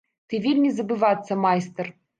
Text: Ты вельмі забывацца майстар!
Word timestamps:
Ты 0.31 0.39
вельмі 0.45 0.73
забывацца 0.79 1.41
майстар! 1.47 1.97